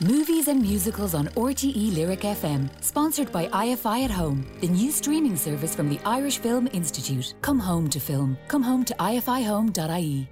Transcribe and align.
Movies 0.00 0.48
and 0.48 0.60
musicals 0.60 1.14
on 1.14 1.28
RTE 1.36 1.94
Lyric 1.94 2.20
FM, 2.20 2.68
sponsored 2.82 3.30
by 3.30 3.46
IFI 3.48 4.04
at 4.04 4.10
Home, 4.10 4.44
the 4.60 4.66
new 4.66 4.90
streaming 4.90 5.36
service 5.36 5.74
from 5.74 5.90
the 5.90 6.00
Irish 6.06 6.38
Film 6.38 6.66
Institute. 6.72 7.34
Come 7.42 7.60
home 7.60 7.90
to 7.90 8.00
film. 8.00 8.38
Come 8.48 8.62
home 8.62 8.84
to 8.86 8.94
ifihome.ie. 8.94 10.28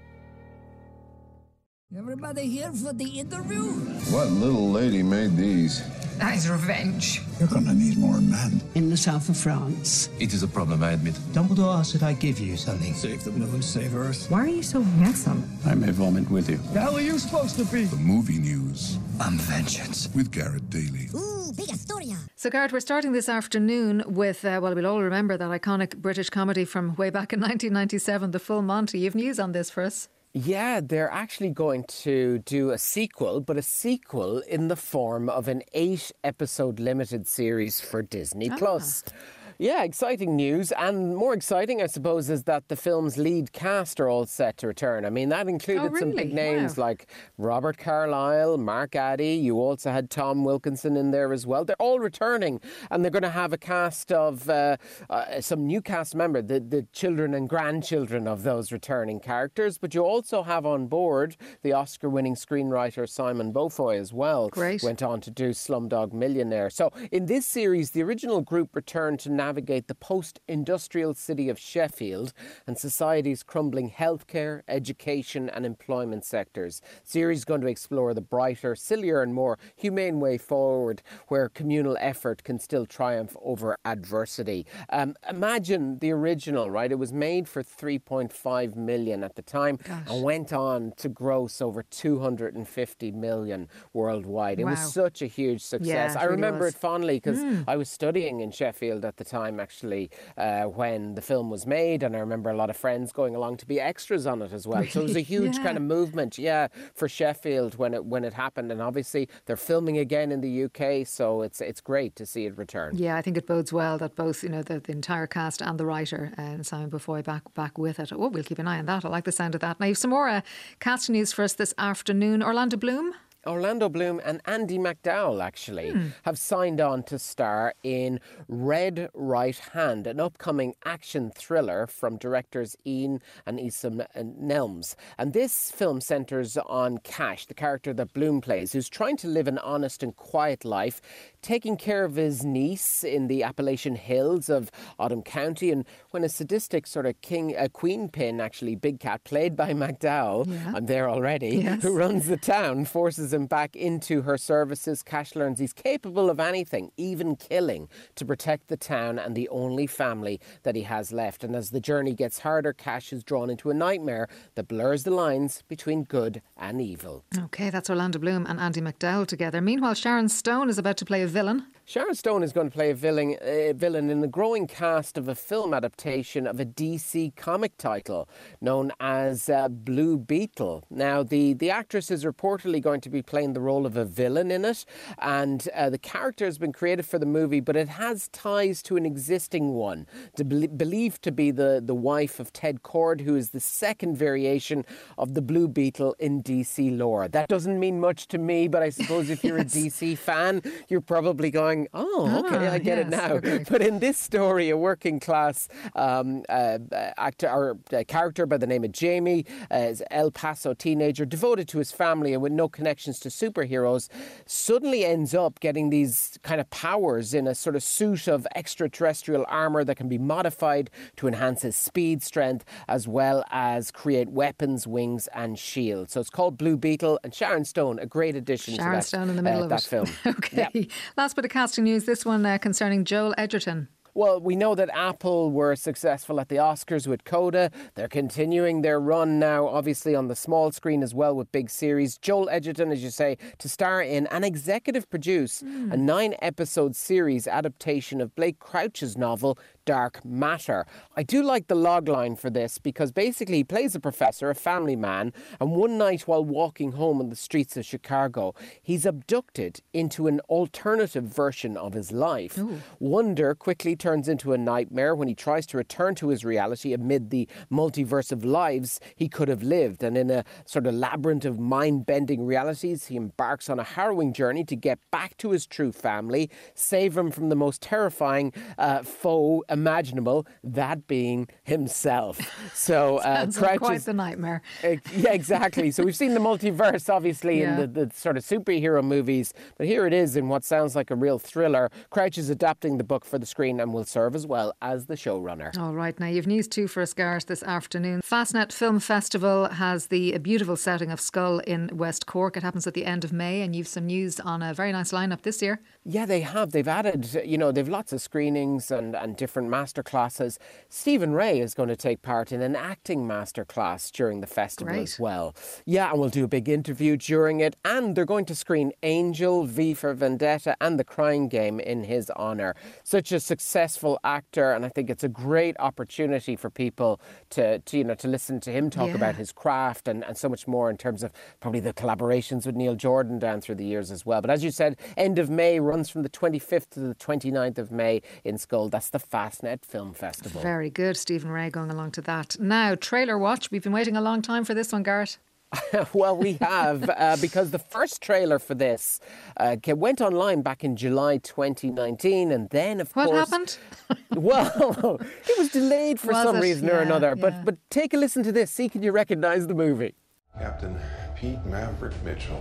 Everybody 1.97 2.49
here 2.49 2.73
for 2.73 2.95
the 2.95 3.21
interview? 3.21 3.65
What 4.11 4.29
little 4.29 4.71
lady 4.71 5.03
made 5.03 5.37
these? 5.37 5.83
That 6.21 6.37
is 6.37 6.51
revenge. 6.51 7.23
You're 7.39 7.49
gonna 7.49 7.73
need 7.73 7.97
more 7.97 8.21
men. 8.21 8.61
In 8.75 8.91
the 8.91 8.97
south 8.97 9.29
of 9.31 9.37
France. 9.39 10.11
It 10.21 10.35
is 10.35 10.43
a 10.43 10.49
problem, 10.49 10.83
I 10.83 10.93
admit. 10.93 11.15
Dumbledore 11.33 11.79
asked 11.79 11.95
that 11.95 12.03
I 12.03 12.13
give 12.13 12.39
you 12.39 12.59
something. 12.59 12.93
Save 12.93 13.25
the 13.25 13.31
moon, 13.31 13.63
save 13.63 13.97
Earth. 13.97 14.31
Why 14.31 14.41
are 14.45 14.47
you 14.49 14.63
so 14.63 14.83
handsome? 14.83 15.43
I 15.65 15.75
may 15.75 15.91
vomit 15.91 16.31
with 16.31 16.51
you. 16.51 16.59
The 16.75 16.81
hell 16.81 16.97
are 16.97 17.01
you 17.01 17.19
supposed 17.19 17.57
to 17.57 17.65
be? 17.65 17.85
The 17.85 17.97
movie 17.97 18.39
news 18.39 18.99
I'm 19.19 19.39
vengeance. 19.39 20.09
with 20.15 20.31
Garrett 20.31 20.69
Daly. 20.69 21.09
Ooh, 21.15 21.53
big 21.57 21.71
Astoria. 21.71 22.19
So, 22.37 22.51
Garrett, 22.51 22.73
we're 22.73 22.81
starting 22.81 23.13
this 23.13 23.29
afternoon 23.29 24.03
with, 24.07 24.45
uh, 24.45 24.61
well, 24.63 24.75
we'll 24.75 24.87
all 24.87 25.03
remember 25.03 25.37
that 25.39 25.49
iconic 25.51 25.97
British 25.97 26.29
comedy 26.31 26.65
from 26.67 26.95
way 26.97 27.09
back 27.11 27.33
in 27.33 27.41
1997, 27.41 28.31
The 28.33 28.39
Full 28.39 28.61
Monty. 28.63 28.99
You've 28.99 29.15
news 29.15 29.39
on 29.41 29.53
this 29.53 29.71
for 29.71 29.83
us. 29.83 30.09
Yeah, 30.33 30.81
they're 30.81 31.11
actually 31.11 31.51
going 31.51 31.85
to 32.05 32.39
do 32.41 32.71
a 32.71 32.79
sequel, 32.79 33.41
but 33.41 33.57
a 33.57 33.63
sequel 33.63 34.39
in 34.39 34.69
the 34.69 34.77
form 34.77 35.29
of 35.29 35.49
an 35.49 35.63
eight 35.73 36.13
episode 36.23 36.79
limited 36.79 37.27
series 37.27 37.81
for 37.81 38.01
Disney 38.01 38.49
Plus. 38.51 39.03
Ah. 39.09 39.13
Yeah, 39.61 39.83
exciting 39.83 40.37
news. 40.37 40.73
And 40.73 41.15
more 41.15 41.35
exciting, 41.35 41.83
I 41.83 41.87
suppose, 41.87 42.31
is 42.31 42.45
that 42.45 42.69
the 42.69 42.77
film's 42.77 43.19
lead 43.19 43.53
cast 43.53 44.01
are 44.01 44.09
all 44.09 44.25
set 44.25 44.57
to 44.59 44.67
return. 44.67 45.05
I 45.05 45.11
mean, 45.11 45.29
that 45.29 45.49
included 45.49 45.95
some 45.99 46.13
big 46.13 46.33
names 46.33 46.79
Wow. 46.79 46.85
like 46.87 47.09
Robert 47.37 47.77
Carlyle, 47.77 48.57
Mark 48.57 48.97
Addy. 48.97 49.35
You 49.35 49.61
also 49.61 49.91
had 49.91 50.09
Tom 50.09 50.45
Wilkinson 50.45 50.97
in 50.97 51.11
there 51.11 51.31
as 51.35 51.47
well. 51.47 51.67
They're 51.67 51.77
all 51.79 52.01
returning, 52.01 52.63
and 52.91 53.05
they're 53.05 53.11
going 53.11 53.23
to 53.23 53.29
have 53.29 53.53
a 53.53 53.59
cast 53.59 54.11
of 54.11 54.49
uh, 54.49 54.79
uh, 55.11 55.43
some 55.43 55.67
new 55.67 55.83
cast 55.83 56.15
member, 56.15 56.41
the, 56.41 56.59
the 56.61 56.87
children 56.95 57.35
and 57.35 57.47
grandchildren 57.47 58.27
of 58.27 58.45
those 58.45 58.73
returning 58.73 59.21
characters. 59.21 59.77
But 59.77 59.95
you 59.95 60.01
also 60.01 60.43
have 60.43 60.65
on 60.65 60.87
board 60.87 61.37
the 61.61 61.75
Oscar 61.75 62.09
winning 62.09 62.35
screenwriter 62.35 63.07
Simon 63.07 63.53
Beaufoy 63.53 63.99
as 64.01 64.11
well. 64.11 64.49
Great. 64.49 64.83
Went 64.83 65.03
on 65.03 65.21
to 65.21 65.31
do 65.31 65.51
Slumdog 65.51 66.15
Millionaire. 66.15 66.71
So 66.71 66.91
in 67.13 67.27
this 67.27 67.45
series, 67.45 67.91
the 67.91 68.03
original 68.03 68.41
group 68.41 68.75
returned 68.75 69.21
to 69.21 69.31
navigate 69.51 69.89
the 69.89 69.95
post 69.97 70.39
industrial 70.47 71.13
city 71.13 71.49
of 71.49 71.59
Sheffield 71.59 72.33
and 72.69 72.79
society's 72.79 73.43
crumbling 73.43 73.91
healthcare, 73.91 74.63
education, 74.69 75.51
and 75.51 75.67
employment 75.67 76.25
sectors. 76.25 76.81
Series 77.03 77.45
going 77.45 77.61
to 77.63 77.67
explore 77.67 78.15
the 78.15 78.21
brighter, 78.21 78.77
sillier, 78.77 79.23
and 79.23 79.35
more 79.35 79.59
humane 79.75 80.21
way 80.21 80.39
forward 80.39 81.03
where 81.27 81.49
communal 81.49 81.97
effort 82.01 82.45
can 82.45 82.61
still 82.61 82.87
triumph 82.87 83.37
over 83.43 83.77
adversity. 83.85 84.67
Um, 84.91 85.17
imagine 85.29 85.99
the 85.99 86.13
original, 86.13 86.71
right? 86.71 86.93
It 86.93 87.01
was 87.01 87.13
made 87.13 87.49
for 87.49 87.65
3.5 87.65 88.77
million 88.77 89.25
at 89.25 89.35
the 89.35 89.43
time 89.43 89.79
and 90.07 90.23
went 90.23 90.53
on 90.53 90.93
to 90.99 91.09
gross 91.09 91.61
over 91.61 91.83
250 91.83 93.11
million 93.11 93.69
worldwide. 93.93 94.61
It 94.61 94.65
Wow. 94.65 94.71
was 94.71 94.93
such 94.95 95.23
a 95.23 95.27
huge 95.27 95.61
success. 95.63 96.15
it 96.15 96.19
I 96.19 96.23
really 96.25 96.37
remember 96.37 96.67
was. 96.67 96.75
it 96.75 96.79
fondly 96.79 97.17
because 97.17 97.43
I 97.67 97.77
was 97.77 97.89
studying 97.91 98.39
in 98.41 98.53
Sheffield 98.53 99.05
at 99.05 99.17
the 99.17 99.25
time, 99.25 99.40
actually, 99.49 100.11
uh, 100.37 100.65
when 100.65 101.15
the 101.15 101.23
film 101.23 101.49
was 101.51 101.67
made, 101.67 102.03
and 102.03 102.15
I 102.15 102.19
remember 102.21 102.51
a 102.51 102.57
lot 102.57 102.69
of 102.71 102.77
friends 102.77 103.13
going 103.13 103.35
along 103.35 103.57
to 103.59 103.67
be 103.67 103.81
extras 103.81 104.27
on 104.27 104.43
it 104.43 104.53
as 104.53 104.67
well. 104.67 104.85
So 104.87 105.01
it 105.01 105.05
was 105.05 105.17
a 105.17 105.21
huge 105.35 105.57
Yeah. 105.57 105.63
kind 105.65 105.77
of 105.77 105.83
movement, 105.83 106.37
yeah, 106.39 106.69
for 106.95 107.09
Sheffield 107.09 107.77
when 107.77 107.95
it 107.95 108.05
when 108.05 108.25
it 108.25 108.35
happened. 108.35 108.71
And 108.73 108.83
obviously, 108.83 109.29
they're 109.47 109.57
filming 109.57 109.99
again 109.99 110.31
in 110.33 110.41
the 110.41 110.65
UK, 110.65 111.07
so 111.07 111.43
it's 111.43 111.61
it's 111.61 111.81
great 111.81 112.17
to 112.17 112.27
see 112.27 112.47
it 112.47 112.59
return. 112.59 112.91
Yeah, 112.97 113.17
I 113.17 113.23
think 113.23 113.37
it 113.37 113.47
bodes 113.47 113.73
well 113.73 113.97
that 113.99 114.17
both, 114.17 114.43
you 114.43 114.49
know, 114.49 114.63
the, 114.63 114.81
the 114.81 114.93
entire 114.93 115.27
cast 115.27 115.63
and 115.63 115.79
the 115.79 115.87
writer, 115.87 116.33
uh, 116.39 116.43
and 116.43 116.67
Simon 116.67 116.91
Beaufoy, 116.91 117.25
back 117.25 117.43
back 117.55 117.79
with 117.79 117.99
it. 118.01 118.13
Oh, 118.13 118.29
we'll 118.29 118.45
keep 118.45 118.59
an 118.59 118.69
eye 118.69 118.79
on 118.79 118.87
that. 118.87 119.05
I 119.05 119.09
like 119.09 119.25
the 119.25 119.33
sound 119.33 119.55
of 119.55 119.61
that. 119.63 119.79
Now, 119.81 119.87
you've 119.87 119.99
some 119.99 120.11
more 120.11 120.29
uh, 120.29 120.41
cast 120.81 121.09
news 121.09 121.33
for 121.33 121.43
us 121.45 121.55
this 121.55 121.73
afternoon. 121.79 122.43
Orlando 122.43 122.77
Bloom. 122.77 123.15
Orlando 123.47 123.89
Bloom 123.89 124.21
and 124.25 124.41
Andie 124.45 124.79
MacDowell 124.79 125.43
actually 125.43 125.91
Hmm. 125.91 126.09
have 126.25 126.39
signed 126.39 126.81
on 126.81 127.03
to 127.05 127.19
star 127.19 127.75
in 127.83 128.21
Red 128.49 129.09
Right 129.15 129.57
Hand, 129.73 130.07
an 130.07 130.21
upcoming 130.21 130.75
action 130.85 131.31
thriller 131.35 131.87
from 131.87 132.19
directors 132.19 132.77
Ian 132.87 133.23
and 133.47 133.59
Eshom 133.59 134.07
Nelms. 134.15 134.95
And 135.17 135.33
this 135.33 135.71
film 135.71 136.01
centres 136.01 136.57
on 136.59 136.99
Cash, 136.99 137.47
the 137.47 137.55
character 137.55 137.95
that 137.95 138.13
Bloom 138.13 138.41
plays, 138.41 138.73
who's 138.73 138.89
trying 138.89 139.17
to 139.19 139.29
live 139.29 139.49
an 139.49 139.59
honest 139.59 140.03
and 140.03 140.15
quiet 140.15 140.65
life, 140.65 141.01
taking 141.41 141.77
care 141.77 142.05
of 142.05 142.17
his 142.17 142.45
niece 142.45 143.03
in 143.03 143.27
the 143.29 143.43
Appalachian 143.43 143.97
Hills 143.97 144.49
of 144.51 144.71
Oldham 144.99 145.23
County. 145.23 145.71
And 145.71 145.87
when 146.11 146.25
a 146.25 146.29
sadistic 146.29 146.87
sort 146.87 147.07
of 147.07 147.19
king, 147.23 147.55
a 147.57 147.69
queen 147.69 148.09
pin, 148.11 148.41
actually, 148.41 148.75
Big 148.77 149.01
Cat, 149.01 149.25
played 149.25 149.57
by 149.57 149.73
MacDowell, 149.73 150.47
I'm 150.75 150.87
there 150.87 151.09
already, 151.09 151.57
Yes. 151.57 151.83
who 151.83 151.97
runs 151.97 152.27
the 152.27 152.37
town, 152.37 152.85
forces 152.85 153.30
him 153.33 153.47
back 153.47 153.77
into 153.77 154.23
her 154.23 154.37
services. 154.37 155.03
Cash 155.03 155.35
learns 155.35 155.59
he's 155.59 155.73
capable 155.73 156.31
of 156.31 156.41
anything, 156.41 156.91
even 156.97 157.37
killing, 157.37 157.89
to 158.17 158.25
protect 158.25 158.69
the 158.69 158.77
town 158.77 159.19
and 159.19 159.35
the 159.35 159.49
only 159.49 159.87
family 159.87 160.41
that 160.63 160.77
he 160.77 160.83
has 160.83 161.13
left. 161.13 161.45
And 161.45 161.55
as 161.55 161.71
the 161.71 161.81
journey 161.81 162.15
gets 162.15 162.41
harder, 162.41 162.73
Cash 162.73 163.13
is 163.13 163.25
drawn 163.25 163.51
into 163.51 163.71
a 163.71 163.75
nightmare 163.75 164.29
that 164.55 164.69
blurs 164.69 165.05
the 165.05 165.11
lines 165.11 165.63
between 165.69 166.05
good 166.05 166.43
and 166.57 166.81
evil. 166.81 167.25
Okay, 167.39 167.71
that's 167.71 167.91
Orlando 167.91 168.19
Bloom 168.19 168.47
and 168.47 168.59
Andie 168.61 168.81
MacDowell 168.81 169.27
together. 169.27 169.61
Meanwhile, 169.61 169.95
Sharon 169.95 170.29
Stone 170.29 170.69
is 170.69 170.79
about 170.79 170.97
to 170.99 171.05
play 171.05 171.23
a 171.23 171.27
villain. 171.27 171.67
Sharon 171.91 172.15
Stone 172.15 172.45
is 172.45 172.53
going 172.53 172.69
to 172.69 172.73
play 172.73 172.91
a 172.91 172.95
villain, 172.95 173.37
uh, 173.43 173.73
villain 173.73 174.11
in 174.11 174.21
the 174.21 174.29
growing 174.29 174.69
cast 174.69 175.19
of 175.19 175.27
a 175.27 175.35
film 175.35 175.75
adaptation 175.75 176.47
of 176.47 176.61
a 176.61 176.65
DC 176.65 177.35
comic 177.35 177.77
title 177.79 178.29
known 178.61 178.93
as 179.01 179.49
uh, 179.49 179.69
Blue 179.69 180.17
Beetle. 180.17 180.85
Now, 180.89 181.25
the, 181.25 181.53
the 181.55 181.69
actress 181.69 182.13
is 182.13 182.23
reportedly 182.25 182.81
going 182.81 183.01
to 183.01 183.11
be 183.11 183.23
playing 183.23 183.55
the 183.55 183.61
role 183.61 183.87
of 183.87 183.97
a 183.97 184.05
villain 184.05 184.53
in 184.53 184.65
it, 184.65 184.85
and 185.19 185.69
uh, 185.75 185.91
the 185.91 185.99
character 185.99 186.45
has 186.45 186.59
been 186.59 186.73
created 186.73 187.07
for 187.07 187.19
the 187.19 187.27
movie, 187.27 187.59
but 187.59 187.75
it 187.75 187.89
has 187.89 188.29
ties 188.29 188.85
to 188.85 188.97
an 188.97 189.05
existing 189.05 189.73
one, 189.73 190.07
to 190.37 190.45
be- 190.45 190.69
believed 190.69 191.23
to 191.23 191.33
be 191.33 191.51
the, 191.51 191.83
the 191.85 191.93
wife 191.93 192.39
of 192.39 192.53
Ted 192.53 192.85
Kord, 192.85 193.23
who 193.23 193.35
is 193.35 193.51
the 193.51 193.59
second 193.59 194.17
variation 194.17 194.85
of 195.19 195.35
the 195.35 195.43
Blue 195.43 195.67
Beetle 195.67 196.15
in 196.21 196.41
DC 196.41 196.97
lore. 196.97 197.27
That 197.27 197.49
doesn't 197.49 197.81
mean 197.81 197.99
much 197.99 198.29
to 198.29 198.39
me, 198.39 198.69
but 198.69 198.81
I 198.81 198.91
suppose 198.91 199.29
if 199.29 199.43
you're 199.43 199.59
a 199.59 199.65
DC 199.81 200.17
fan, 200.17 200.63
you're 200.89 201.01
probably 201.01 201.51
going, 201.51 201.80
oh, 201.95 202.45
okay, 202.45 202.67
Ah, 202.69 202.73
I 202.73 202.79
get 202.79 202.99
it 202.99 203.09
now. 203.09 203.33
okay. 203.35 203.65
But 203.71 203.83
in 203.83 203.99
this 203.99 204.19
story, 204.19 204.71
a 204.71 204.77
working 204.77 205.21
class 205.21 205.69
um, 205.95 206.43
uh, 206.49 206.79
actor 207.17 207.49
or 207.49 207.79
uh, 207.93 208.05
character 208.07 208.47
by 208.47 208.57
the 208.59 208.67
name 208.67 208.85
of 208.85 208.93
Jamie 208.93 209.47
uh, 209.71 209.77
is 209.77 210.03
El 210.11 210.31
Paso 210.31 210.75
teenager 210.75 211.25
devoted 211.25 211.69
to 211.69 211.79
his 211.79 211.93
family 211.93 212.33
and 212.33 212.43
with 212.43 212.53
no 212.53 212.69
connections 212.69 213.21
to 213.21 213.29
superheroes, 213.29 214.09
suddenly 214.47 215.05
ends 215.05 215.35
up 215.35 215.61
getting 215.61 215.91
these 215.91 216.39
kind 216.43 216.61
of 216.61 216.69
powers 216.71 217.35
in 217.35 217.47
a 217.47 217.55
sort 217.55 217.77
of 217.77 217.83
suit 217.83 218.27
of 218.29 218.47
extraterrestrial 218.55 219.45
armor 219.49 219.85
that 219.85 219.97
can 219.97 220.09
be 220.09 220.19
modified 220.19 220.91
to 221.17 221.27
enhance 221.29 221.63
his 221.63 221.77
speed, 221.77 222.23
strength, 222.23 222.65
as 222.89 223.07
well 223.07 223.45
as 223.51 223.91
create 223.91 224.29
weapons, 224.31 224.87
wings, 224.87 225.29
and 225.35 225.59
shields. 225.59 226.13
So 226.13 226.21
it's 226.21 226.31
called 226.31 226.57
Blue 226.59 226.77
Beetle, 226.77 227.19
and 227.23 227.35
Sharon 227.35 227.65
Stone, 227.65 227.99
a 227.99 228.07
great 228.07 228.35
addition 228.37 228.75
to 228.75 228.81
Sharon 228.81 228.95
that, 228.97 229.05
Stone 229.05 229.31
in 229.31 229.37
the 229.37 229.43
middle 229.43 229.61
uh, 229.61 229.65
of 229.65 229.71
that 229.71 229.83
it. 229.85 229.89
film. 229.89 230.07
okay. 230.27 230.69
Yeah. 230.73 230.83
Last 231.17 231.37
bit 231.37 231.45
of 231.45 231.51
casting 231.61 231.85
news. 231.85 232.07
This 232.07 232.25
one 232.25 232.47
uh, 232.47 232.57
concerning 232.57 233.05
Joel 233.05 233.35
Edgerton. 233.37 233.89
Well, 234.15 234.41
we 234.41 234.57
know 234.57 234.75
that 234.75 234.89
Apple 234.95 235.51
were 235.51 235.77
successful 235.77 236.41
at 236.41 236.49
the 236.49 236.57
Oscars 236.57 237.07
with 237.07 237.25
Coda. 237.25 237.71
They're 237.97 238.09
continuing 238.09 238.81
their 238.81 238.99
run 238.99 239.39
now, 239.39 239.69
obviously 239.69 240.15
on 240.15 240.29
the 240.29 240.35
small 240.35 240.73
screen 240.73 241.03
as 241.03 241.15
well 241.15 241.37
with 241.37 241.53
big 241.53 241.69
series. 241.69 242.17
Joel 242.17 242.49
Edgerton, 242.49 242.91
as 242.91 243.05
you 243.05 243.11
say, 243.11 243.37
to 243.59 243.69
star 243.69 244.01
in 244.01 244.27
and 244.29 244.43
executive 244.43 245.09
produce 245.11 245.61
a 245.61 245.99
nine 245.99 246.35
episode 246.41 246.97
series 246.97 247.47
adaptation 247.47 248.23
of 248.23 248.35
Blake 248.35 248.59
Crouch's 248.59 249.19
novel 249.19 249.59
Dark 249.85 250.25
Matter. 250.25 250.87
I 251.17 251.23
do 251.23 251.43
like 251.43 251.67
the 251.67 251.75
log 251.75 252.09
line 252.09 252.37
for 252.37 252.51
this 252.51 252.79
because 252.79 253.13
basically 253.13 253.59
he 253.59 253.65
plays 253.65 253.95
a 253.95 254.01
professor, 254.01 254.51
a 254.51 254.55
family 254.55 254.97
man, 254.97 255.33
and 255.61 255.73
one 255.73 255.99
night 255.99 256.23
while 256.23 256.45
walking 256.45 256.93
home 256.93 257.21
on 257.21 257.29
the 257.29 257.37
streets 257.37 257.77
of 257.77 257.85
Chicago, 257.85 258.55
he's 258.83 259.07
abducted 259.07 259.81
into 259.93 260.27
an 260.27 260.41
alternative 260.49 261.25
version 261.25 261.77
of 261.77 261.93
his 261.93 262.13
life. 262.13 262.59
Wonder 262.99 263.55
quickly 263.55 263.97
turns 263.97 264.29
into 264.29 264.53
a 264.53 264.59
nightmare 264.59 265.15
when 265.15 265.29
he 265.29 265.35
tries 265.35 265.67
to 265.67 265.77
return 265.77 266.15
to 266.17 266.29
his 266.29 266.45
reality 266.45 266.93
amid 266.93 267.31
the 267.31 267.49
multiverse 267.71 268.33
of 268.33 268.45
lives 268.45 269.01
he 269.17 269.29
could 269.29 269.49
have 269.49 269.63
lived. 269.63 270.03
And 270.03 270.17
in 270.17 270.31
a 270.31 270.45
sort 270.65 270.87
of 270.87 270.95
labyrinth 270.95 271.45
of 271.45 271.59
mind 271.59 272.07
bending 272.07 272.45
realities, 272.45 273.07
he 273.07 273.17
embarks 273.17 273.69
on 273.69 273.79
a 273.79 273.85
harrowing 273.85 274.33
journey 274.33 274.65
to 274.65 274.77
get 274.77 274.99
back 275.11 275.37
to 275.39 275.51
his 275.51 275.67
true 275.67 275.93
family, 275.93 276.51
save 276.75 277.17
him 277.17 277.31
from 277.31 277.49
the 277.49 277.57
most 277.57 277.83
terrifying 277.83 278.53
uh, 278.79 279.03
foe 279.03 279.65
imaginable, 279.71 280.47
that 280.65 281.07
being 281.07 281.49
himself. 281.63 282.39
So 282.75 283.19
uh, 283.19 283.23
Sounds 283.41 283.61
like 283.61 283.69
Crouch 283.71 283.79
quite 283.81 283.97
is- 283.97 284.05
the 284.05 284.13
nightmare. 284.13 284.63
uh, 284.85 284.97
yeah, 285.15 285.33
exactly. 285.33 285.91
So 285.91 286.03
we've 286.05 286.17
seen 286.17 286.35
the 286.35 286.41
multiverse, 286.41 287.09
obviously, 287.13 287.61
Yeah. 287.61 287.81
in 287.81 287.93
the, 287.93 288.07
the 288.07 288.15
sort 288.15 288.37
of 288.37 288.45
superhero 288.45 289.03
movies, 289.03 289.53
but 289.79 289.87
here 289.87 290.07
it 290.07 290.13
is 290.13 290.37
in 290.37 290.49
what 290.49 290.65
sounds 290.65 290.95
like 290.97 291.11
a 291.11 291.17
real 291.17 291.39
thriller. 291.39 291.91
Crouch 292.11 292.39
is 292.39 292.51
adapting 292.51 292.99
the 292.99 293.05
book 293.05 293.25
for 293.25 293.39
the 293.39 293.47
screen 293.47 293.81
and 293.81 293.93
will 293.95 294.05
serve 294.05 294.35
as 294.35 294.47
well 294.47 294.75
as 294.83 295.07
the 295.07 295.15
showrunner. 295.15 295.77
All 295.79 295.95
right, 295.95 296.19
now 296.19 296.27
you've 296.27 296.47
news 296.47 296.69
too 296.69 296.89
for 296.89 297.03
us, 297.03 297.13
Gareth, 297.13 297.47
this 297.47 297.63
afternoon. 297.63 298.21
Fastnet 298.23 298.73
Film 298.73 299.01
Festival 299.01 299.69
has 299.69 300.07
the 300.09 300.37
beautiful 300.39 300.77
setting 300.77 301.11
of 301.11 301.21
Schull 301.21 301.63
in 301.65 301.91
West 301.97 302.27
Cork. 302.27 302.57
It 302.57 302.63
happens 302.63 302.87
at 302.87 302.95
the 302.95 303.05
end 303.07 303.25
of 303.25 303.33
May, 303.33 303.61
and 303.63 303.75
you've 303.77 303.89
some 303.89 304.07
news 304.07 304.41
on 304.41 304.63
a 304.63 304.75
very 304.75 304.93
nice 304.93 305.13
lineup 305.13 305.43
this 305.43 305.63
year. 305.63 305.81
Yeah, 306.05 306.27
they 306.27 306.41
have. 306.41 306.73
They've 306.73 306.89
added, 306.89 307.43
you 307.45 307.59
know, 307.59 307.73
they've 307.73 307.89
lots 307.89 308.13
of 308.13 308.21
screenings 308.21 308.91
and, 308.91 309.15
and 309.15 309.37
different 309.37 309.60
master 309.69 310.03
classes. 310.03 310.59
Stephen 310.89 311.33
Rea 311.33 311.61
is 311.61 311.75
going 311.75 311.89
to 311.89 311.97
take 311.97 312.23
part 312.23 312.53
in 312.53 312.63
an 312.63 312.77
acting 312.77 313.27
master 313.27 313.65
class 313.65 314.11
during 314.11 314.41
the 314.41 314.47
festival 314.47 314.95
Great. 314.95 315.03
as 315.03 315.19
well. 315.19 315.55
Yeah, 315.85 316.11
and 316.11 316.21
we'll 316.21 316.29
do 316.31 316.45
a 316.45 316.49
big 316.49 316.69
interview 316.69 317.17
during 317.17 317.61
it. 317.61 317.77
And 317.85 318.15
they're 318.17 318.25
going 318.25 318.45
to 318.47 318.55
screen 318.55 318.93
Angel, 319.03 319.65
V 319.65 319.95
for 319.95 320.15
Vendetta, 320.15 320.77
and 320.81 320.99
The 320.99 321.05
Crying 321.05 321.49
Game 321.49 321.81
in 321.81 322.05
his 322.05 322.31
honour. 322.31 322.75
Such 323.03 323.33
a 323.33 323.41
successful 323.41 324.19
actor, 324.25 324.73
and 324.73 324.85
I 324.87 324.89
think 324.89 325.11
it's 325.11 325.25
a 325.25 325.29
great 325.29 325.77
opportunity 325.79 326.57
for 326.57 326.71
people 326.71 327.21
to, 327.51 327.81
to 327.81 327.99
you 327.99 328.05
know, 328.05 328.15
to 328.15 328.29
listen 328.29 328.61
to 328.61 328.71
him 328.71 328.91
talk 328.91 329.09
Yeah. 329.09 329.15
about 329.17 329.35
his 329.37 329.51
craft 329.53 330.07
and, 330.09 330.25
and 330.25 330.37
so 330.37 330.49
much 330.49 330.69
more 330.69 330.89
in 330.91 330.97
terms 330.97 331.23
of 331.23 331.33
probably 331.61 331.81
the 331.81 331.93
collaborations 331.93 332.65
with 332.67 332.77
Neil 332.77 332.95
Jordan 332.95 333.39
down 333.39 333.61
through 333.61 333.75
the 333.77 333.85
years 333.85 334.11
as 334.11 334.25
well. 334.25 334.41
But 334.41 334.51
as 334.51 334.63
you 334.63 334.71
said, 334.71 334.97
end 335.17 335.39
of 335.39 335.51
May 335.51 335.81
runs 335.81 336.09
from 336.11 336.23
the 336.23 336.29
25th 336.29 336.91
to 336.91 337.01
the 337.01 337.15
29th 337.15 337.79
of 337.79 337.91
May 337.91 338.23
in 338.45 338.57
Schull. 338.57 338.91
That's 338.91 339.11
the 339.11 339.19
Fastnet 339.51 339.85
Film 339.85 340.13
Festival. 340.13 340.61
Very 340.61 340.91
good, 340.91 341.17
Stephen 341.17 341.51
Rea 341.51 341.71
going 341.71 341.91
along 341.91 342.13
to 342.13 342.21
that. 342.23 342.57
Now, 342.61 342.95
trailer 342.95 343.39
watch. 343.39 343.71
We've 343.71 343.83
been 343.83 343.93
waiting 343.93 344.17
a 344.17 344.21
long 344.21 344.43
time 344.43 344.65
for 344.65 344.75
this 344.75 344.93
one, 344.93 345.03
Garrett. 345.03 345.39
well, 346.13 346.37
we 346.37 346.55
have, 346.61 347.09
uh, 347.09 347.37
because 347.41 347.71
the 347.71 347.79
first 347.79 348.21
trailer 348.23 348.59
for 348.59 348.75
this 348.75 349.21
uh, 349.57 349.77
went 349.89 350.21
online 350.21 350.63
back 350.63 350.85
in 350.85 350.97
July 350.97 351.39
2019, 351.39 352.53
and 352.53 352.71
then, 352.71 353.01
of 353.01 353.11
What 353.13 353.27
course. 353.27 353.37
What 353.37 353.49
happened? 353.51 353.79
Well, 354.33 355.21
it 355.49 355.59
was 355.59 355.71
delayed 355.71 356.21
for 356.21 356.29
Was 356.29 356.45
some 356.45 356.57
it? 356.57 356.61
reason 356.61 356.89
or 356.89 356.99
another. 357.01 357.35
yeah. 357.37 357.43
But, 357.43 357.65
but 357.65 357.91
take 357.91 358.15
a 358.15 358.17
listen 358.17 358.45
to 358.45 358.53
this. 358.53 358.71
See, 358.71 358.89
can 358.89 359.03
you 359.03 359.11
recognize 359.11 359.67
the 359.67 359.75
movie? 359.75 360.15
Captain 360.57 360.97
Pete 361.41 361.65
Maverick 361.65 362.13
Mitchell. 362.23 362.61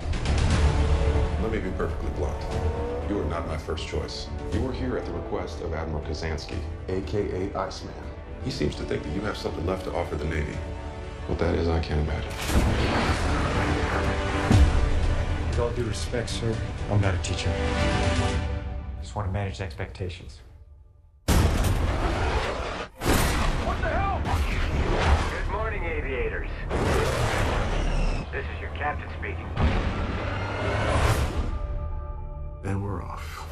Let 1.41 1.51
me 1.51 1.59
be 1.59 1.69
perfectly 1.71 2.09
blunt. 2.11 2.41
You 3.09 3.19
are 3.19 3.25
not 3.25 3.45
my 3.45 3.57
first 3.57 3.85
choice. 3.85 4.29
You 4.53 4.61
were 4.61 4.71
here 4.71 4.97
at 4.97 5.03
the 5.03 5.11
request 5.11 5.59
of 5.59 5.73
Admiral 5.73 6.01
Kazansky, 6.03 6.57
aka 6.87 7.53
Iceman. 7.55 7.93
He 8.45 8.51
seems 8.51 8.75
to 8.75 8.83
think 8.83 9.03
that 9.03 9.09
you 9.09 9.19
have 9.19 9.35
something 9.35 9.65
left 9.65 9.83
to 9.83 9.93
offer 9.93 10.15
the 10.15 10.23
Navy. 10.23 10.57
What 11.27 11.39
that 11.39 11.55
is, 11.55 11.67
I 11.67 11.81
can't 11.81 11.99
imagine. 12.07 12.31
With 15.49 15.59
all 15.59 15.71
due 15.71 15.83
respect, 15.83 16.29
sir, 16.29 16.55
I'm 16.89 17.01
not 17.01 17.13
a 17.15 17.17
teacher. 17.17 17.51
Just 19.01 19.13
want 19.13 19.27
to 19.27 19.33
manage 19.33 19.59
expectations. 19.59 20.39
What 23.65 23.81
the 23.81 23.89
hell? 23.89 24.21
Good 24.23 25.51
morning, 25.51 25.83
aviators. 25.83 26.47
This 28.39 28.47
is 28.55 28.61
your 28.61 28.69
captain 28.69 29.09
speaking. 29.19 29.45
And 32.63 32.81
we're 32.81 33.03
off. 33.03 33.45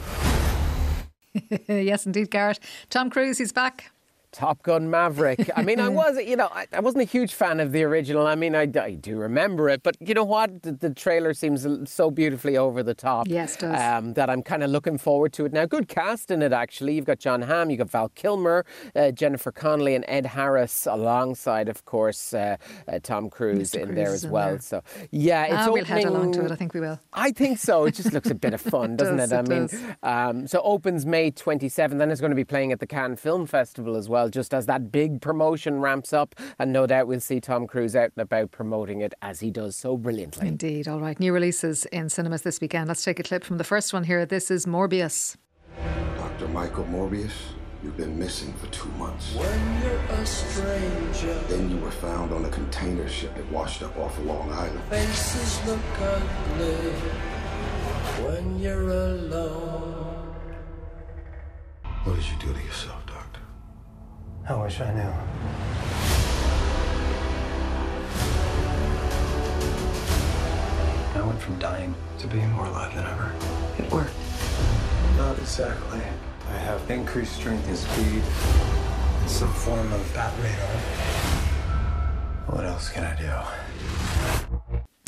yes, 1.67 2.05
indeed, 2.05 2.31
Garrett. 2.31 2.61
Tom 2.89 3.09
Cruise, 3.09 3.37
he's 3.37 3.51
back. 3.51 3.91
Top 4.37 4.61
Gun 4.61 4.87
Maverick. 4.91 5.49
I 5.55 5.63
mean, 5.63 5.79
I 5.79 5.89
was, 6.01 6.15
you 6.17 6.35
know, 6.35 6.47
I, 6.53 6.67
I 6.71 6.79
wasn't 6.79 7.01
a 7.01 7.05
huge 7.05 7.33
fan 7.33 7.59
of 7.59 7.71
the 7.71 7.81
original. 7.81 8.27
I 8.27 8.35
mean, 8.35 8.55
I, 8.55 8.69
I 8.79 8.91
do 8.91 9.17
remember 9.17 9.67
it, 9.67 9.81
but 9.81 9.97
you 9.99 10.13
know 10.13 10.23
what? 10.23 10.61
The, 10.61 10.73
the 10.73 10.91
trailer 10.91 11.33
seems 11.33 11.65
so 11.89 12.11
beautifully 12.11 12.55
over 12.55 12.83
the 12.83 12.93
top. 12.93 13.27
Yes, 13.27 13.55
it 13.55 13.61
does. 13.61 13.81
Um, 13.81 14.13
that 14.13 14.29
I'm 14.29 14.43
kind 14.43 14.61
of 14.61 14.69
looking 14.69 14.99
forward 14.99 15.33
to 15.33 15.45
it 15.45 15.53
now. 15.53 15.65
Good 15.65 15.87
cast 15.87 16.29
in 16.29 16.43
it, 16.43 16.53
actually. 16.53 16.93
You've 16.93 17.05
got 17.05 17.17
Jon 17.17 17.41
Hamm, 17.41 17.71
you've 17.71 17.79
got 17.79 17.89
Val 17.89 18.09
Kilmer, 18.09 18.63
uh, 18.95 19.09
Jennifer 19.09 19.51
Connelly, 19.51 19.95
and 19.95 20.05
Ed 20.07 20.27
Harris, 20.27 20.85
alongside, 20.85 21.67
of 21.67 21.83
course, 21.85 22.31
uh, 22.31 22.57
uh, 22.87 22.99
Tom 23.01 23.31
Cruise 23.31 23.71
Mr. 23.71 23.79
in 23.79 23.85
Cruise 23.87 23.95
there 23.95 24.13
as 24.13 24.27
well. 24.27 24.49
there. 24.51 24.59
So, 24.61 24.83
yeah, 25.09 25.45
it's 25.45 25.67
ah, 25.67 25.71
we'll 25.71 25.83
head 25.83 26.05
along 26.05 26.33
to 26.33 26.45
it. 26.45 26.51
I 26.51 26.55
think 26.55 26.75
we 26.75 26.79
will. 26.79 26.99
I 27.11 27.31
think 27.31 27.57
so. 27.57 27.85
It 27.85 27.95
just 27.95 28.13
looks 28.13 28.29
a 28.29 28.35
bit 28.35 28.53
of 28.53 28.61
fun, 28.73 28.97
doesn't 28.97 29.17
does, 29.17 29.31
it? 29.31 29.35
I 29.35 29.39
it 29.39 29.47
mean, 29.47 29.65
does. 29.65 29.81
um, 30.03 30.45
so 30.45 30.61
opens 30.61 31.07
May 31.07 31.31
27th, 31.31 31.97
then 31.97 32.11
it's 32.11 32.21
going 32.21 32.29
to 32.29 32.35
be 32.35 32.45
playing 32.45 32.71
at 32.71 32.79
the 32.79 32.85
Cannes 32.85 33.15
Film 33.15 33.47
Festival 33.47 33.95
as 33.95 34.07
well, 34.07 34.26
just 34.29 34.53
as 34.53 34.65
that 34.67 34.91
big 34.91 35.21
promotion 35.21 35.79
ramps 35.79 36.13
up. 36.13 36.35
And 36.59 36.71
no 36.73 36.85
doubt 36.87 37.07
we'll 37.07 37.19
see 37.19 37.39
Tom 37.39 37.67
Cruise 37.67 37.95
out 37.95 38.11
and 38.15 38.21
about 38.23 38.51
promoting 38.51 39.01
it 39.01 39.13
as 39.21 39.39
he 39.39 39.51
does 39.51 39.75
so 39.75 39.97
brilliantly. 39.97 40.47
Indeed. 40.47 40.87
All 40.87 40.99
right. 40.99 41.19
New 41.19 41.33
releases 41.33 41.85
in 41.85 42.09
cinemas 42.09 42.41
this 42.43 42.59
weekend. 42.61 42.87
Let's 42.87 43.03
take 43.03 43.19
a 43.19 43.23
clip 43.23 43.43
from 43.43 43.57
the 43.57 43.63
first 43.63 43.93
one 43.93 44.03
here. 44.03 44.25
This 44.25 44.49
is 44.51 44.65
Morbius. 44.65 45.35
Dr. 46.17 46.47
Michael 46.49 46.85
Morbius, 46.85 47.31
you've 47.83 47.97
been 47.97 48.17
missing 48.17 48.53
for 48.53 48.67
two 48.67 48.89
months. 48.91 49.33
When 49.35 49.81
you're 49.83 49.95
a 49.97 50.25
stranger, 50.25 51.33
Then 51.47 51.69
you 51.69 51.77
were 51.77 51.91
found 51.91 52.31
on 52.31 52.45
a 52.45 52.49
container 52.49 53.07
ship 53.07 53.35
that 53.35 53.51
washed 53.51 53.81
up 53.83 53.97
off 53.97 54.17
of 54.17 54.25
Long 54.25 54.51
Island. 54.51 54.81
faces 54.89 55.65
look 55.65 55.79
ugly. 56.01 56.91
When 58.23 58.59
you're 58.59 58.89
alone, 58.89 60.33
What 62.03 62.15
did 62.15 62.25
you 62.25 62.37
do 62.39 62.53
to 62.53 62.63
yourself, 62.65 62.95
Doctor? 62.95 62.96
I 64.49 64.55
wish 64.55 64.79
I 64.79 64.93
knew. 64.93 65.13
I 71.19 71.25
went 71.25 71.41
from 71.41 71.59
dying 71.59 71.93
to 72.19 72.27
being 72.27 72.49
more 72.53 72.65
alive 72.65 72.95
than 72.95 73.05
ever. 73.05 73.33
It 73.77 73.91
worked. 73.91 74.13
Not 75.17 75.37
exactly. 75.37 76.01
I 76.47 76.57
have 76.59 76.89
increased 76.89 77.35
strength 77.35 77.67
and 77.67 77.77
speed, 77.77 78.23
and 79.19 79.29
some 79.29 79.51
form 79.51 79.91
of 79.91 80.13
bat 80.13 80.33
radar. 80.41 80.77
What 82.47 82.63
else 82.63 82.89
can 82.89 83.03
I 83.03 83.15
do? 83.19 83.33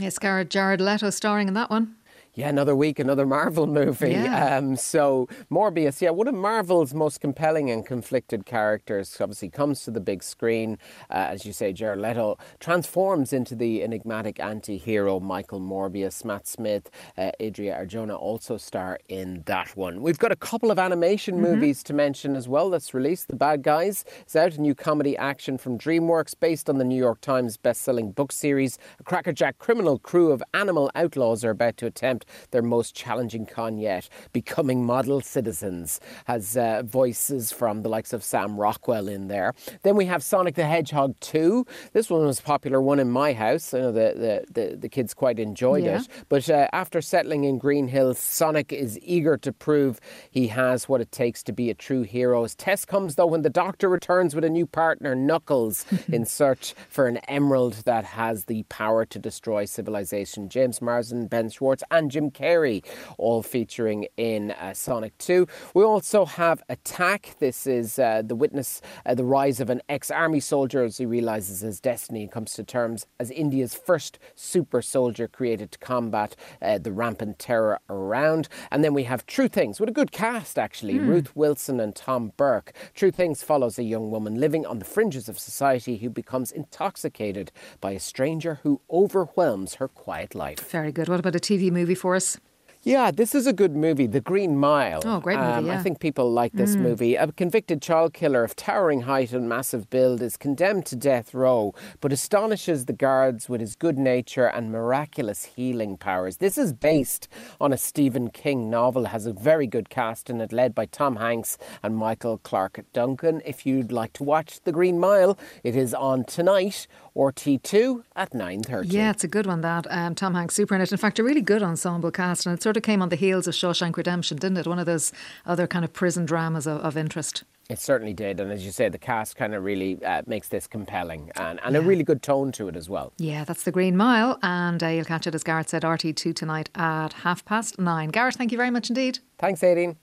Yes, 0.03 0.19
Garrett 0.19 0.49
Jared 0.49 0.81
Leto 0.81 1.09
starring 1.11 1.47
in 1.47 1.53
that 1.53 1.69
one. 1.69 1.95
Yeah, 2.35 2.49
another 2.49 2.75
week, 2.75 2.99
another 2.99 3.25
Marvel 3.25 3.67
movie. 3.67 4.11
Yeah. 4.11 4.57
Um, 4.57 4.75
so 4.75 5.27
Morbius, 5.51 5.99
yeah, 6.01 6.11
one 6.11 6.27
of 6.27 6.35
Marvel's 6.35 6.93
most 6.93 7.19
compelling 7.19 7.69
and 7.69 7.85
conflicted 7.85 8.45
characters. 8.45 9.17
Obviously, 9.19 9.49
comes 9.49 9.83
to 9.83 9.91
the 9.91 9.99
big 9.99 10.23
screen, 10.23 10.77
uh, 11.09 11.27
as 11.29 11.45
you 11.45 11.51
say. 11.51 11.73
Jared 11.73 11.99
Leto 11.99 12.37
transforms 12.59 13.33
into 13.33 13.55
the 13.55 13.83
enigmatic 13.83 14.39
anti-hero 14.39 15.19
Michael 15.19 15.59
Morbius. 15.59 16.23
Matt 16.23 16.47
Smith, 16.47 16.89
uh, 17.17 17.31
Adria 17.41 17.75
Arjona 17.77 18.17
also 18.17 18.57
star 18.57 18.99
in 19.09 19.43
that 19.45 19.75
one. 19.75 20.01
We've 20.01 20.19
got 20.19 20.31
a 20.31 20.37
couple 20.37 20.71
of 20.71 20.79
animation 20.79 21.19
Mm-hmm. 21.35 21.43
movies 21.43 21.83
to 21.83 21.93
mention 21.93 22.35
as 22.35 22.47
well. 22.47 22.69
That's 22.69 22.93
released. 22.93 23.27
The 23.27 23.35
Bad 23.35 23.63
Guys 23.63 24.05
is 24.27 24.35
out. 24.35 24.55
A 24.55 24.61
new 24.61 24.73
comedy 24.75 25.17
action 25.17 25.57
from 25.57 25.77
DreamWorks, 25.77 26.35
based 26.39 26.69
on 26.69 26.77
the 26.77 26.83
New 26.83 26.97
York 26.97 27.21
Times 27.21 27.57
best-selling 27.57 28.11
book 28.11 28.31
series. 28.31 28.77
A 28.99 29.03
crackerjack 29.03 29.57
criminal 29.57 29.99
crew 29.99 30.31
of 30.31 30.41
animal 30.53 30.89
outlaws 30.95 31.43
are 31.43 31.49
about 31.51 31.77
to 31.77 31.85
attempt 31.85 32.18
their 32.51 32.61
most 32.61 32.95
challenging 32.95 33.45
con 33.45 33.77
yet, 33.77 34.09
becoming 34.33 34.85
model 34.85 35.21
citizens. 35.21 35.99
Has 36.25 36.55
uh, 36.57 36.83
voices 36.85 37.51
from 37.51 37.81
the 37.81 37.89
likes 37.89 38.13
of 38.13 38.23
Sam 38.23 38.57
Rockwell 38.59 39.07
in 39.07 39.27
there. 39.27 39.53
Then 39.83 39.95
we 39.95 40.05
have 40.05 40.23
Sonic 40.23 40.55
the 40.55 40.65
Hedgehog 40.65 41.19
2. 41.19 41.65
This 41.93 42.09
one 42.09 42.25
was 42.25 42.39
a 42.39 42.43
popular 42.43 42.81
one 42.81 42.99
in 42.99 43.09
my 43.09 43.33
house. 43.33 43.73
I 43.73 43.79
know 43.79 43.91
the, 43.91 44.45
the, 44.53 44.61
the, 44.69 44.75
the 44.75 44.89
kids 44.89 45.13
quite 45.13 45.39
enjoyed 45.39 45.83
Yeah. 45.83 46.01
it. 46.01 46.07
But 46.29 46.49
uh, 46.49 46.67
after 46.73 47.01
settling 47.01 47.43
in 47.43 47.57
Green 47.57 47.87
Hills, 47.87 48.19
Sonic 48.19 48.71
is 48.73 48.99
eager 49.01 49.37
to 49.37 49.51
prove 49.53 49.99
he 50.29 50.47
has 50.47 50.89
what 50.89 51.01
it 51.01 51.11
takes 51.11 51.43
to 51.43 51.51
be 51.53 51.69
a 51.69 51.73
true 51.73 52.01
hero. 52.03 52.43
His 52.43 52.55
test 52.55 52.87
comes, 52.87 53.15
though, 53.15 53.27
when 53.27 53.41
the 53.41 53.49
doctor 53.49 53.89
returns 53.89 54.35
with 54.35 54.43
a 54.43 54.49
new 54.49 54.65
partner, 54.65 55.15
Knuckles, 55.15 55.85
in 56.11 56.25
search 56.25 56.73
for 56.89 57.07
an 57.07 57.17
emerald 57.27 57.73
that 57.85 58.03
has 58.05 58.45
the 58.45 58.63
power 58.63 59.05
to 59.05 59.19
destroy 59.19 59.65
civilization. 59.65 60.49
James 60.49 60.81
Marsden, 60.81 61.27
Ben 61.27 61.49
Schwartz, 61.49 61.83
and 61.91 62.08
Jim 62.09 62.31
Carrey, 62.31 62.85
all 63.17 63.41
featuring 63.43 64.07
in 64.17 64.51
uh, 64.51 64.73
Sonic 64.73 65.17
2. 65.17 65.47
We 65.73 65.83
also 65.83 66.25
have 66.25 66.63
Attack. 66.69 67.35
This 67.39 67.65
is 67.67 67.99
uh, 67.99 68.21
the 68.25 68.35
witness, 68.35 68.81
uh, 69.05 69.15
the 69.15 69.23
rise 69.23 69.59
of 69.59 69.69
an 69.69 69.81
ex 69.89 70.11
army 70.11 70.39
soldier 70.39 70.83
as 70.83 70.97
he 70.97 71.05
realizes 71.05 71.61
his 71.61 71.79
destiny 71.79 72.23
and 72.23 72.31
comes 72.31 72.53
to 72.53 72.63
terms 72.63 73.05
as 73.19 73.31
India's 73.31 73.73
first 73.73 74.19
super 74.35 74.81
soldier 74.81 75.27
created 75.27 75.71
to 75.71 75.79
combat 75.79 76.35
uh, 76.61 76.77
the 76.77 76.91
rampant 76.91 77.39
terror 77.39 77.79
around. 77.89 78.47
And 78.71 78.83
then 78.83 78.93
we 78.93 79.03
have 79.03 79.25
True 79.25 79.47
Things 79.47 79.79
with 79.79 79.89
a 79.89 79.93
good 79.93 80.11
cast, 80.11 80.57
actually 80.57 80.99
Ruth 80.99 81.35
Wilson 81.35 81.79
and 81.79 81.95
Tom 81.95 82.33
Burke. 82.37 82.73
True 82.93 83.11
Things 83.11 83.43
follows 83.43 83.79
a 83.79 83.83
young 83.83 84.11
woman 84.11 84.39
living 84.39 84.65
on 84.65 84.79
the 84.79 84.85
fringes 84.85 85.29
of 85.29 85.39
society 85.39 85.97
who 85.97 86.09
becomes 86.09 86.51
intoxicated 86.51 87.51
by 87.81 87.91
a 87.91 87.99
stranger 87.99 88.59
who 88.63 88.81
overwhelms 88.91 89.75
her 89.75 89.87
quiet 89.87 90.35
life. 90.35 90.59
Very 90.69 90.91
good. 90.91 91.09
What 91.09 91.19
about 91.19 91.35
a 91.35 91.39
TV 91.39 91.71
movie 91.71 91.95
for 91.99 92.15
us? 92.15 92.39
Yeah, 92.81 93.11
this 93.11 93.35
is 93.35 93.45
a 93.45 93.51
good 93.51 93.75
movie, 93.75 94.07
The 94.07 94.21
Green 94.21 94.55
Mile. 94.57 95.01
Oh, 95.03 95.19
great 95.19 95.37
movie, 95.37 95.51
Um, 95.51 95.65
yeah. 95.65 95.77
I 95.79 95.83
think 95.83 95.99
people 95.99 96.31
like 96.31 96.53
this 96.53 96.77
Mm. 96.77 96.81
movie. 96.81 97.15
A 97.15 97.29
convicted 97.33 97.81
child 97.81 98.13
killer 98.13 98.41
of 98.45 98.55
towering 98.55 99.01
height 99.01 99.33
and 99.33 99.49
massive 99.49 99.89
build 99.89 100.21
is 100.21 100.37
condemned 100.37 100.85
to 100.85 100.95
death 100.95 101.33
row, 101.33 101.73
but 101.99 102.13
astonishes 102.13 102.85
the 102.85 102.93
guards 102.93 103.49
with 103.49 103.59
his 103.59 103.75
good 103.75 103.97
nature 103.97 104.45
and 104.45 104.71
miraculous 104.71 105.43
healing 105.43 105.97
powers. 105.97 106.37
This 106.37 106.57
is 106.57 106.71
based 106.71 107.27
on 107.59 107.73
a 107.73 107.77
Stephen 107.77 108.29
King 108.29 108.69
novel, 108.69 109.05
has 109.07 109.25
a 109.25 109.33
very 109.33 109.67
good 109.67 109.89
cast 109.89 110.29
in 110.29 110.39
it, 110.39 110.53
led 110.53 110.73
by 110.73 110.85
Tom 110.85 111.17
Hanks 111.17 111.57
and 111.83 111.97
Michael 111.97 112.37
Clarke 112.37 112.85
Duncan. 112.93 113.41
If 113.45 113.65
you'd 113.65 113.91
like 113.91 114.13
to 114.13 114.23
watch 114.23 114.61
The 114.63 114.71
Green 114.71 114.99
Mile, 114.99 115.37
it 115.65 115.75
is 115.75 115.93
on 115.93 116.23
tonight 116.23 116.87
RT2 117.13 118.03
at 118.15 118.31
9.30. 118.33 118.85
Yeah, 118.93 119.11
it's 119.11 119.25
a 119.25 119.27
good 119.27 119.45
one, 119.45 119.59
that. 119.61 119.85
Um, 119.89 120.15
Tom 120.15 120.33
Hanks, 120.35 120.55
super 120.55 120.75
in 120.75 120.79
it. 120.81 120.91
In 120.93 120.97
fact, 120.97 121.19
a 121.19 121.23
really 121.23 121.41
good 121.41 121.61
ensemble 121.61 122.11
cast, 122.11 122.45
and 122.45 122.57
it 122.57 122.61
sort 122.69 122.77
of 122.77 122.83
came 122.83 123.01
on 123.01 123.09
the 123.09 123.15
heels 123.15 123.47
of 123.47 123.55
Shawshank 123.55 123.97
Redemption, 123.97 124.37
didn't 124.37 124.57
it? 124.57 124.67
One 124.67 124.77
of 124.77 124.85
those 124.85 125.11
other 125.43 125.65
kind 125.65 125.83
of 125.83 125.91
prison 125.91 126.23
dramas 126.27 126.67
of, 126.67 126.77
of 126.81 126.95
interest. 126.95 127.43
It 127.67 127.79
certainly 127.79 128.13
did, 128.13 128.39
and 128.39 128.51
as 128.51 128.63
you 128.63 128.69
say, 128.71 128.89
the 128.89 128.99
cast 128.99 129.35
kind 129.35 129.55
of 129.55 129.63
really 129.63 129.97
uh, 130.03 130.21
makes 130.27 130.49
this 130.49 130.67
compelling 130.67 131.31
and, 131.35 131.59
and 131.63 131.75
a 131.75 131.81
really 131.81 132.03
good 132.03 132.21
tone 132.21 132.51
to 132.51 132.67
it 132.67 132.75
as 132.75 132.87
well. 132.87 133.11
Yeah, 133.17 133.43
that's 133.43 133.63
the 133.63 133.71
Green 133.71 133.97
Mile, 133.97 134.37
and 134.43 134.83
uh, 134.83 134.87
you'll 134.87 135.03
catch 135.03 135.25
it, 135.25 135.33
as 135.33 135.43
Garrett 135.43 135.69
said, 135.69 135.81
RT2 135.81 136.35
tonight 136.35 136.69
at 136.75 137.13
half 137.13 137.43
past 137.43 137.79
nine. 137.79 138.09
Garrett, 138.09 138.35
thank 138.35 138.51
you 138.51 138.57
very 138.57 138.69
much 138.69 138.89
indeed. 138.89 139.17
Thanks, 139.39 139.61
Aideen. 139.61 139.95